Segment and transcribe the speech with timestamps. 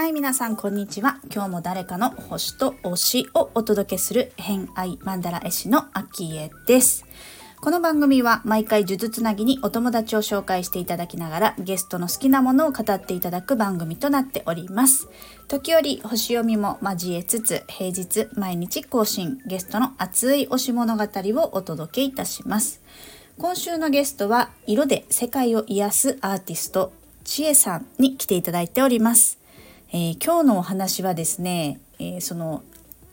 [0.00, 1.20] はい、皆さん、こんにちは。
[1.30, 7.04] 今日も誰かの星と推しをお届けする偏愛マンダラ絵師のアキエです。
[7.60, 15.06] この番組は毎回呪術つなぎにお友達を紹介していただきながらゲストの好きなものを語っていただく番組となっております。
[15.48, 22.80] 時折星読みも交えつつ平日毎日更新ゲストの熱い推し物語をお届けいたします。
[23.36, 26.90] 今週のゲストは色で世界を癒すアーティスト
[27.22, 29.39] ちえさんに来ていただいております。
[29.92, 32.62] えー今日のお話はですね、えーその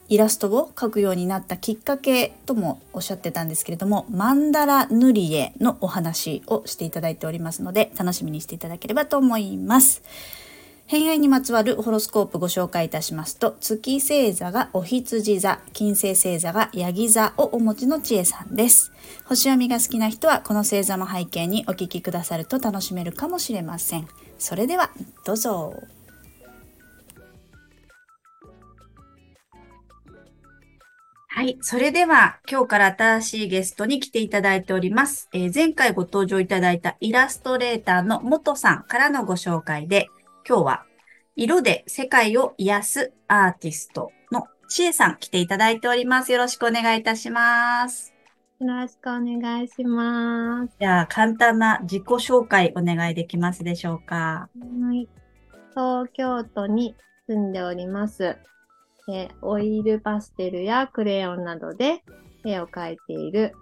[0.09, 10.01] イラストを描くようになったきっかけともおっしゃってたんですけれどもマンダラ塗り絵のお話をしていただいておりますので楽しみにしていただければと思います。
[10.85, 18.93] 偏愛にまつわるホロスコープご紹介いたしますと月星座がお羊座金星星座がヤギ座をお持ちの知恵さんです。
[19.25, 24.07] 星読みが好きな人はこの星座の背景にお聞きくださると楽しめるかもしれません。
[24.39, 24.91] それでは
[25.25, 25.96] どうぞ。
[31.37, 31.59] はい。
[31.61, 35.29] それでは、今日から新しいゲストに来ていただいております。
[35.31, 40.07] えー前回ご登場いただいたイラストレーターの元さんからのご紹介で、
[40.49, 40.85] 今日は、
[41.35, 46.31] 色で世界を癒すアーティストのちえさん来ていただいております。
[46.31, 48.15] よろしくお願いいたします。
[48.59, 50.73] よろしくお願いします。
[50.79, 54.49] じゃあ、簡単な自己紹介お願いできますでしょうか？
[54.59, 55.07] はい。
[55.75, 56.95] 東京都に
[57.27, 58.37] 住んでおります。
[59.09, 62.03] えーオイルパステルやクレヨンなどで
[62.43, 63.53] 絵を描いている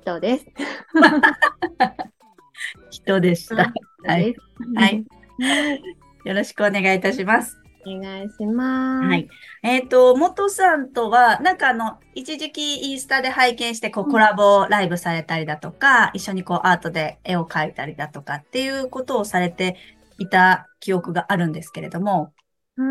[0.00, 0.46] 人です。
[2.90, 3.72] 人でした。
[4.04, 4.34] はい
[4.74, 5.04] はい。
[6.24, 7.62] よろしくお願いいたします。
[7.86, 9.06] お願いします。
[9.08, 9.28] はい。
[9.62, 19.76] えっ、と、元さんとは、なんかあの、一時期インスタで拝見して、こう、うんコラボライブされたりだとか、一緒にこう、アートで絵を描いたりだとかっていうことをされて
[20.18, 22.32] いた記憶があるんですけれども、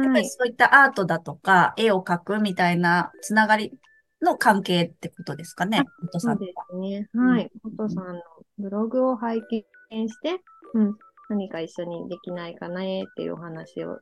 [0.02, 0.22] やっはい。
[0.22, 3.74] ぱりそういったアートだとか、絵を描くみたいなつながり
[4.22, 5.84] の関係ってことですかね、
[6.20, 6.66] そうんでは。
[6.70, 7.10] すね。
[7.14, 7.52] うんはい。
[7.64, 8.22] お父さんの
[8.58, 9.42] ブログを拝
[9.90, 10.40] 見して、
[10.74, 10.98] うん、
[11.30, 12.84] 何か一緒にできないかなっ
[13.16, 14.02] ていうお話をし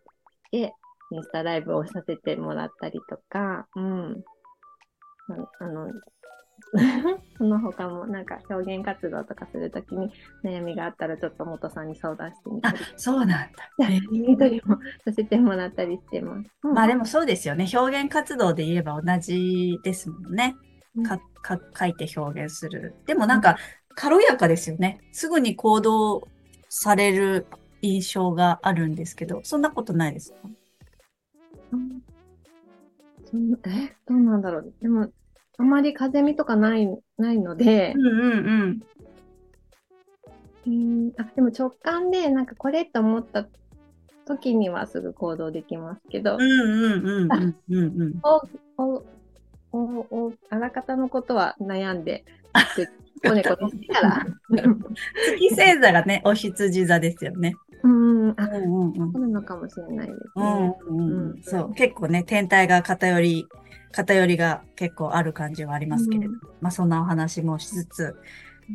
[0.52, 0.74] て、
[1.12, 4.24] インスタライブをさせてもらったりとか、うん。
[5.30, 5.88] ああの、
[7.38, 10.12] その他もなんか表現活動とかするときに
[10.44, 13.72] 悩みがあったらちょっと元さんに相談してみたあり、、そうなんだ。
[14.12, 16.50] 見たりもさせてもらったりしてます。
[16.64, 17.68] うんまあでもそうですよね。
[17.74, 20.56] 表現活動で言えば同じですもんね。
[20.96, 22.96] うんか、か、書いて表現する。
[23.06, 23.58] でもなんか、
[23.96, 25.00] 軽やかですよね。
[25.12, 26.28] すぐに行動
[26.70, 27.48] される
[27.82, 30.38] 印象があるんですけど、そんなことないですか？
[31.72, 32.02] うん
[33.66, 34.74] え、どうなんだろう。
[34.82, 35.12] でも、
[35.60, 36.88] あまり風邪みとかない、
[37.18, 38.82] ないので、うんうん
[40.66, 40.70] うん。
[40.70, 43.46] うんあ、でも直感で、なんかこれと思った
[44.26, 48.20] 時にはすぐ行動できますけど、うんうんうんうんうんうん。
[48.24, 48.42] お、
[48.82, 49.04] お、
[49.74, 49.78] お、
[50.28, 52.24] お、あらかたのことは悩んで、
[53.22, 57.54] こねこねしてから、 月星座がね、お羊座ですよね。
[57.84, 59.14] うん、あ、うんうんうん。
[59.14, 60.76] そうなのかもしれないですうんね。
[60.88, 63.48] うんううんん、そう、結構ね、天体が偏り、
[63.92, 68.16] 偏りが結構ある感じはありますけれど、うんまあそんなお話もしつつ、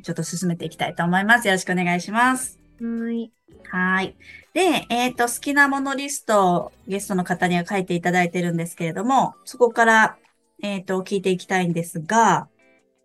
[0.02, 1.46] ちょっと進めていきたいと思います。
[1.46, 2.58] よろしくお願いします。
[2.80, 3.30] はい。
[3.68, 4.16] はい。
[4.52, 10.16] で、えっ、と、好きなものリストをゲストの方には書いていただいてるんですけれども、そこから、
[10.62, 12.48] えっ、と、聞いていきたいんですが、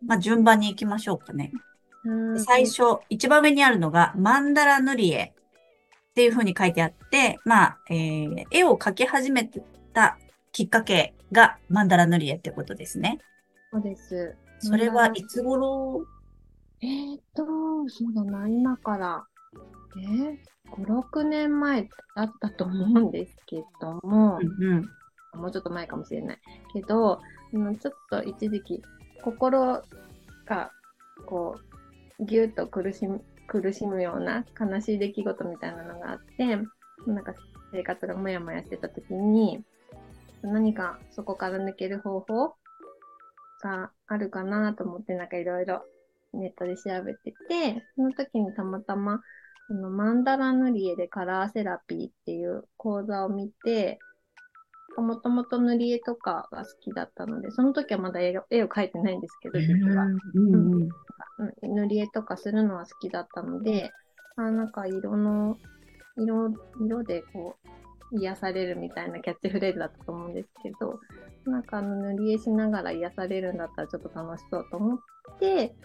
[0.05, 1.51] まあ順番に行きましょうかね。
[1.53, 1.59] はい
[2.45, 5.33] 最初、一番上にあるのが、マンダラ塗り絵
[6.19, 9.49] っていう風に書いてあって、まあ、えー絵を描き始め
[9.93, 10.17] た
[10.51, 13.19] きっかけがマンダラ塗り絵ってことですね。
[13.71, 14.35] そうです。
[14.59, 16.05] それはいつ頃？
[16.81, 17.45] えーっと、
[17.87, 19.23] そうだな、今から、
[19.97, 20.37] えー、
[20.85, 21.87] 5、6年前
[22.17, 25.41] だったと思うんですけども、うんうん。
[25.41, 26.39] もうちょっと前かもしれない。
[26.73, 27.21] けど、
[27.53, 28.81] うんちょっと一時期、
[29.23, 29.81] 心
[30.45, 30.71] が、
[31.25, 31.55] こ
[32.19, 36.45] う、ぎゅっと苦しむ、苦しむような悲しい出来事みたいなのがあって、
[37.07, 37.33] なんか
[37.71, 39.63] 生活がもやもやしてた時に、
[40.41, 42.55] 何かそこから抜ける方法
[43.61, 45.81] があるかなと思って、なんかいろいろ
[46.33, 49.19] ネットで調べてて、その時にたまたま、
[49.67, 53.99] そのマンダラ塗り絵でカラーセラピーっていう講座を見て、
[55.01, 59.59] もともと塗り絵とかが好きだったので、その時はまだ絵を描いてないんですけど、
[61.61, 63.91] 塗り絵とかするのは好きだったので、
[64.35, 65.57] あなんか色の、
[66.17, 67.55] 色、色でこ
[68.11, 70.99] う、癒されるみたいなキャッチフレーズだったと思うんですけど、
[71.45, 74.99] なんかあの塗り絵しながら癒されるんだったらちょっと楽しそうと思っ
[75.39, 75.75] て、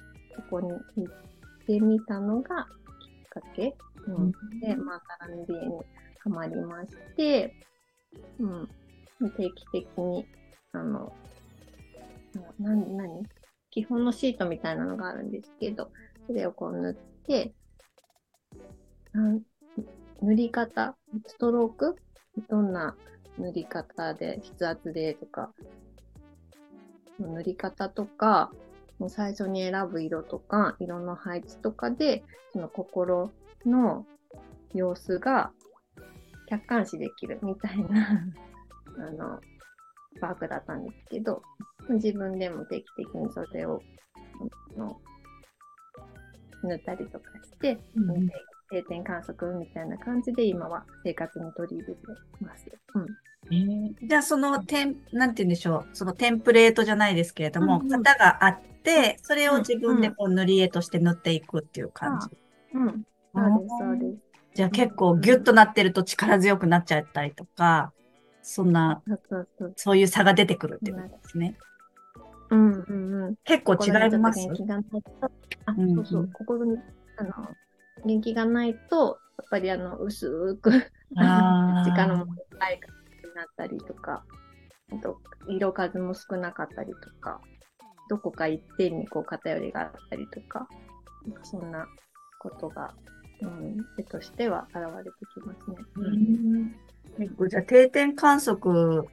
[0.51, 2.67] ここに行ってみたのが
[3.01, 3.77] きっかけ。
[4.07, 5.81] うん、で、まあ、たら塗り絵に
[6.23, 7.55] ハマりまして、
[8.39, 8.69] うん。
[9.21, 10.27] 定期的に、
[10.73, 11.13] あの、
[12.59, 13.23] な、な何？
[13.71, 15.91] 基本のシートみたいなのがあるんですけど、
[16.27, 16.95] それをこう塗っ
[17.27, 17.53] て、
[19.13, 19.43] なん
[20.23, 20.97] 塗り方、
[21.27, 21.97] ストローク？
[22.49, 22.97] どんな
[23.39, 25.53] 塗り方で、筆圧でとか、
[27.19, 28.51] 塗り方とか、
[28.99, 33.33] もう最初に選ぶ色とか、色の配置とかで、その心
[33.67, 34.07] の
[34.73, 35.53] 様子が
[36.49, 38.25] 客観視できるみたいな、
[38.99, 39.41] あの、
[40.21, 41.43] ワークだったんですけど、
[41.91, 43.83] 自分でも定期的にそれを、
[44.77, 45.01] あの
[46.63, 48.29] 塗ったりとかして、うん。
[48.71, 52.01] 定点観測みたいな感じで今は生活に取り入れて
[52.41, 52.67] ます。
[52.95, 53.07] うん。
[54.03, 58.03] じゃあそのテン、なんて言うんでしょう、そのテンプレートじゃないですけれども、うんうん。
[58.03, 62.37] 型があって、それを自分でこう塗り絵として塗っていくっていう感じ。
[62.73, 63.05] うん。
[63.35, 64.23] そうです、そうです。
[64.55, 67.93] じゃあ結構ギュッとなってると力強くなっちゃったりとか、
[68.47, 69.03] そんな、
[69.75, 71.57] そういう差が出てくるっていうことですね。
[72.51, 73.37] うんうんうん。
[73.45, 74.41] 結構違います？
[74.41, 75.11] 心にちょっと元気がないと、
[75.65, 75.95] あ、うんうん。
[75.97, 76.79] そうそう、心に、
[77.17, 77.57] あの、
[78.05, 80.71] 元気がないと、やっぱりあの、薄く、
[81.87, 84.25] 力も深い感じになったりとか、
[84.93, 85.19] あと、
[85.49, 87.41] 色数も少なかったりとか、
[88.09, 90.69] どこか一点にこう偏りがあったりとか
[91.43, 91.87] そんな
[92.39, 92.95] ことが、
[93.41, 95.77] うん、絵としては現れてきますね。
[95.97, 96.77] うん
[97.19, 99.05] 結構じゃあ定点観測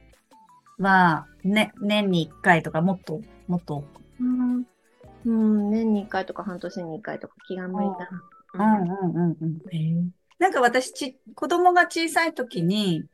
[0.78, 3.84] は、ね、年に1回とかもっと、もっと？
[4.20, 4.64] うん、
[5.24, 8.10] うん、年に1回とか半年に1回とか気が向いたら。
[8.54, 10.10] うんうんうんうん。
[10.38, 13.04] なんか私ち、子供が小さい時に、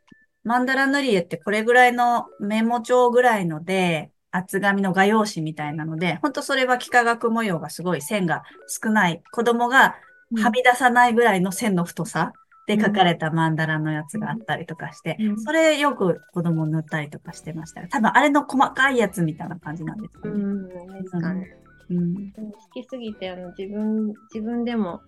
[0.45, 9.23] マンダラ塗り絵ってこれぐらいのメモ帳ぐらいので、厚紙の画用紙みたいなので、ほんとそれは幾何学模様がすごい線が少ない。
[9.33, 9.97] 子供が
[10.37, 12.33] はみ出さないぐらいの線の太さ
[12.69, 17.89] で描かれたマンダラのやつがあったりとかして、うんそれよく子供塗ったりとかしてました。
[17.89, 20.35] 多分あれの細かいやつみたいな感じなんですかね。
[20.35, 21.57] うん、ですかね。
[21.91, 22.15] うん。
[22.15, 22.43] 好
[22.75, 25.01] きすぎて、あの、自分、自分でも、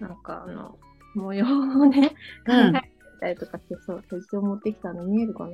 [0.00, 0.78] なんか、あの、
[1.14, 2.10] 模様をね、
[2.46, 2.82] 考うんえ
[3.18, 5.52] たりとかして、そう、一応持ってきたの見えるかな？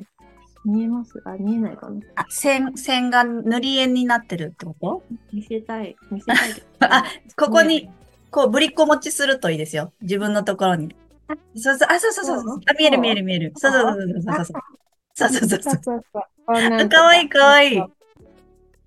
[0.65, 1.23] 見えます？
[1.25, 2.00] あ、見えないかな？
[2.17, 5.03] あ、線、線が塗り絵になってるってこと？
[5.32, 6.37] 見せたい、見せたい。
[6.81, 7.05] あ
[7.37, 7.93] ここにね、
[8.32, 9.93] こう、ぶりっこ持ちするといいですよ。
[10.03, 10.97] 自分のところに。
[11.57, 12.61] そうそう、あ、そうそうそうそう。
[12.67, 13.53] あ、見える見える見える。
[13.57, 14.63] そうそうそうそうそう。
[15.15, 15.81] そうそうそうそう。
[15.85, 16.03] そう
[16.89, 17.83] かわいいかわいいへ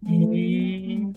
[0.08, 1.14] ー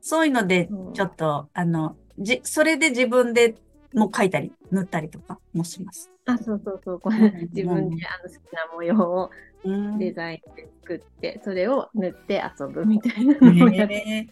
[0.00, 3.54] そういうのでうん、ちょっと、あの、じ、それで自分で
[3.94, 6.10] もう描いたり、塗ったりとかもします。
[6.26, 7.00] あ、そうそうそう。
[7.00, 9.30] これうん自分であの好きな模様を
[9.64, 14.28] うんデザインで作って、それを塗って遊ぶみたいなのをやって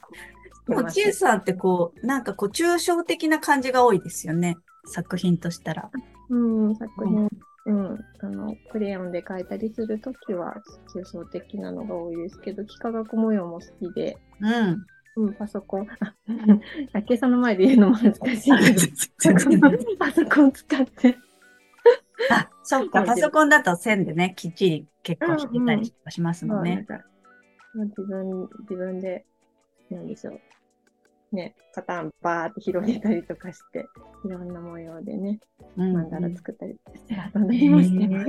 [0.68, 4.56] もう、ちえさんってこう、なんかこう、抽象的な感じが多いですよね。
[4.86, 5.90] 作品としたら。
[6.28, 6.36] う
[6.70, 7.28] ん、作品、
[7.66, 10.54] うん、あの、クレヨンで描いたりするときは、
[10.94, 14.86] 抽象的なのが多いですけど、幾何学模様も好きで、うん。
[15.16, 16.14] うん、パソコン、あ、
[16.92, 21.16] あけさんの前で言うのも恥ずかしいけど、パソコン使って、
[22.30, 26.86] あ、そっか、パソコンだと線でね、きっちり結構してたりしますもんね。
[26.88, 26.98] そう
[27.78, 29.24] なんう自分、自分で、
[29.90, 30.40] なんでしょう。
[31.36, 33.86] ね、パターンバーって広げたりとかして、
[34.24, 35.38] いろんな模様でね、
[35.76, 38.26] うんマンダラ作ったりして遊んだりもしてます。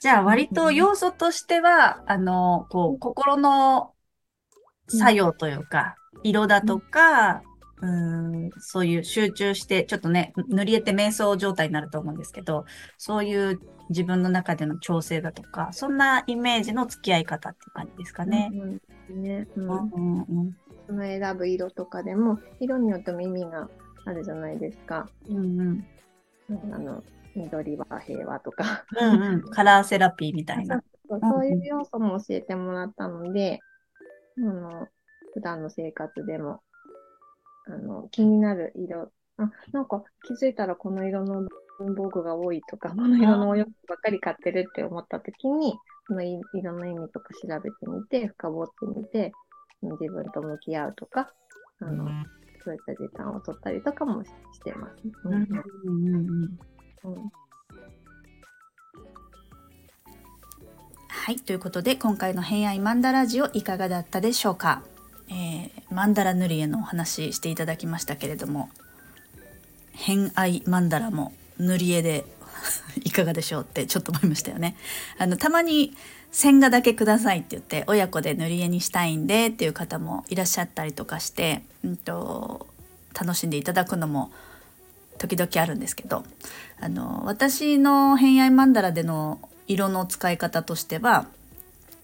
[0.00, 3.92] じゃあ割と要素としては、あの、こう、心の
[4.88, 5.94] 作用というか、
[6.24, 7.42] 色だとか、
[7.82, 12.64] うん、そういう集中して、ちょっとね、塗り絵って瞑想状態になると思うんですけど、
[12.96, 18.50] そういう自分の中での調整だとか、そんなイメージの付き合い方っていう感じですかね。
[19.10, 19.22] うん。
[19.22, 19.70] ね、うん。
[19.70, 23.68] うんうんうんその選ぶ色とかでも、色によっても意味が
[24.04, 25.08] あるじゃないですか。
[25.28, 27.02] うんうんあの、
[27.34, 28.84] 緑は平和とか。
[28.98, 30.82] うんうんカラーセラピーみたいな。
[31.08, 33.60] そううんそういう要素も教えてもらったので、
[34.38, 34.88] あの、
[35.34, 36.60] 普段の生活でも、
[37.66, 41.46] あの、気になる色、あ、なんか気づいたらこの色の
[41.78, 45.74] 文房具が多いとか、この色のお洋服ばっかり買ってるって思った時に、
[46.06, 49.32] そのい色の意味とか調べてみて、深掘ってみて、
[49.82, 51.32] 自分と向き合うとか、
[51.80, 52.08] あの、
[52.64, 54.94] そういった時間を取ったりとかもししてます。
[55.24, 55.52] ううんんうん
[55.86, 56.44] うんうん
[57.04, 57.32] うん
[61.08, 61.36] はい。
[61.36, 64.82] ということで、今回の偏愛マンダラジオいかがだったでしょうか、
[65.28, 68.70] えーマンダラ塗り絵のお話していただきましたけれども、
[69.92, 72.24] 偏愛マンダラも塗り絵で
[73.12, 74.76] いかがでしょうってちょっと思いましたよね。
[75.18, 75.94] あの、たまに
[76.30, 82.66] 線画だけくださいって言って、親子で塗り絵にしたいんでっていう方もいらっしゃったりとかして、うんと、
[83.12, 84.32] 楽しんでいただくのも
[85.18, 86.24] 時々あるんですけど
[86.80, 89.38] あの私の偏愛曼荼羅での
[89.68, 91.26] 色の使い方としては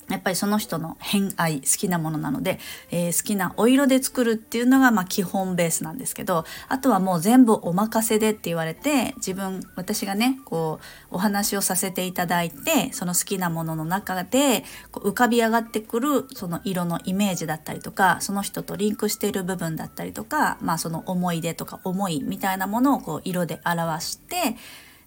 [0.08, 2.58] やっぱりその人の偏愛好きなものなので、
[2.90, 24.56] えー、好きなお色で作るっていうのがまあ基本ベースなんですけどあとはもう全部お任せでって言われて自分私がねこうお話をさせていただいてその好きなものの中でこう浮かび上がってくるその色のイメージだったりとかその人とリンクしている部分だったりとか、まあ、その思い出とか思いみたいなものをこう色で表して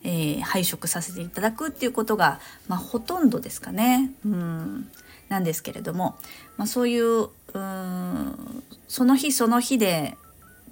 [0.04, 4.12] えー、配色させていただくっていうことが、まあ、ほとんどですかね。
[4.26, 4.90] うん
[5.30, 6.18] なんですけれども、
[6.58, 10.18] まあ、そういううんその日その日で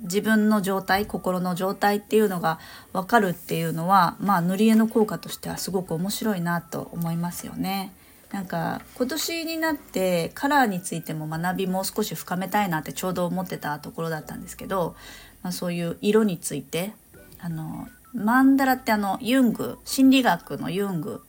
[0.02, 2.60] 自分の状態心の状態っていうのが
[2.94, 7.94] 分かるっていうのはまあ塗り絵の効果としてはすごく面白いなと思いますよね。
[8.32, 14.96] なんか今年になってカラーについても学びもう少し深めたいなってちょうど思ってたところだったんですけど、
[15.42, 16.94] まあ、そういう色について
[17.40, 21.22] あのマンダラってあのユング心理学のユング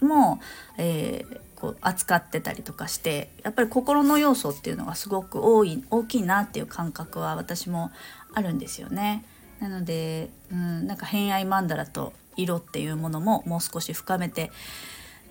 [0.00, 0.40] も、
[0.76, 7.90] えー、こう扱ってたりとかしてやっぱり心の要素っていうのがすごく多い大きいなっていう感覚は私も
[8.34, 9.24] あるんですよね。
[9.60, 14.50] なので、うん、なんか偏愛マンダラと色っていうものももう少し深めて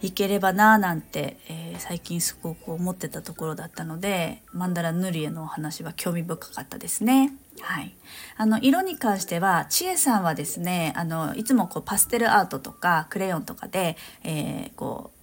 [0.01, 7.33] いければなーなんて、えー、最近すごく思ってたところだったのでマンダラ塗り絵のお話は興味深かったですね。
[7.61, 7.95] はい、
[8.37, 15.15] あの色に関しては千恵さんはですねあのいつもこうパステルアートとかクレヨンとかで、えー、こう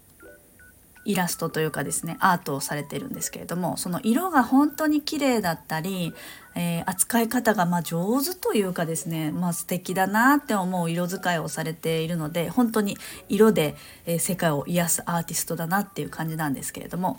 [1.04, 6.14] イラストというかですねアートをされてるんですけれどもその色が本当に綺麗だったり、
[6.54, 12.96] えー、扱い方がま上手というかですね、まあ、素敵だなって思う色使いをされているので本当に
[13.28, 13.74] 色で、
[14.18, 17.18] 世界を癒すアーティストだなっていう感じなんですけれども。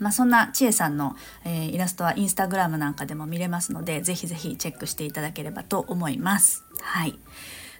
[0.00, 6.64] まあ、そんなちえさんの、えー、イラストはインスタグラムなんかでも見れますのでぜひぜひチェックしていただければと思います。
[6.80, 7.18] はい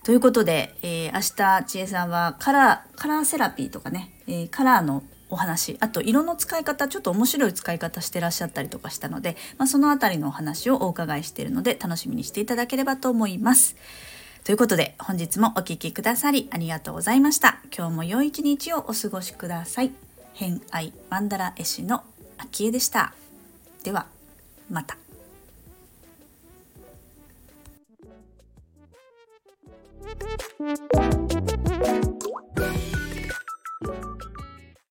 [0.05, 13.77] ということで、えー、明日ちえさんはカラーカラーセラピーとかね、えー、カラーのお話あと色の使い方ちょっと面白い使い方してらっしゃったりとかしたので、まあ、その辺りのお話をお伺いしているので楽しみにしていただければと思います。
[14.45, 17.61] ということで本日もお聴きくださりありがとうございました。
[17.77, 20.08] 今日も良い一日をお過ごしください。
[20.38, 22.04] 偏愛マンダラ絵師の
[22.38, 23.12] あきえでした
[23.83, 24.07] では
[24.71, 24.97] また。